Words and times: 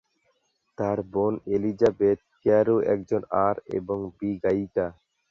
তার 0.77 0.97
বোন 1.11 1.33
এলিজাবেথ 1.55 2.19
কেয়ারু 2.41 2.75
একজন 2.93 3.21
আর 3.45 3.55
এবং 3.77 3.97
বি 4.17 4.31
গায়িকা। 4.43 4.87